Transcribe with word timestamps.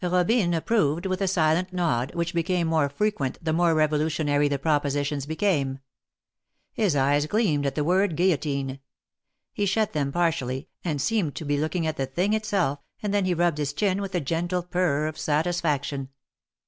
Kobine 0.03 0.57
approved 0.57 1.05
with 1.05 1.21
a 1.21 1.27
silent 1.27 1.71
nod, 1.71 2.15
which 2.15 2.33
became 2.33 2.65
more 2.65 2.89
frequent 2.89 3.37
the 3.39 3.53
more 3.53 3.75
Bevolutionary 3.75 4.49
the 4.49 4.57
propositions 4.57 5.27
became. 5.27 5.77
His 6.73 6.95
eyes 6.95 7.27
gleamed 7.27 7.67
at 7.67 7.75
the 7.75 7.83
word 7.83 8.15
guillotine; 8.15 8.79
he 9.53 9.67
shut 9.67 9.93
them 9.93 10.11
partially, 10.11 10.69
and 10.83 10.99
seemed 10.99 11.35
to 11.35 11.45
be 11.45 11.59
looking 11.59 11.85
at 11.85 11.97
the 11.97 12.07
thing 12.07 12.33
itself, 12.33 12.79
and 13.03 13.13
then 13.13 13.25
he 13.25 13.35
rubbed 13.35 13.59
his 13.59 13.73
chin 13.73 14.01
with 14.01 14.15
a 14.15 14.19
gentle 14.21 14.63
purr 14.63 15.05
of 15.05 15.19
satisfaction. 15.19 16.09